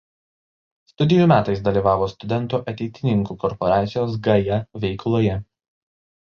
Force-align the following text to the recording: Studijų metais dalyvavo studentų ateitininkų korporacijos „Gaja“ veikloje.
Studijų 0.91 1.27
metais 1.31 1.61
dalyvavo 1.67 2.07
studentų 2.13 2.61
ateitininkų 2.73 3.37
korporacijos 3.45 4.17
„Gaja“ 4.29 4.59
veikloje. 4.87 5.39